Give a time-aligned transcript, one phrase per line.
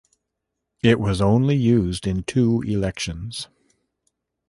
[0.81, 3.49] It was only used in two elections.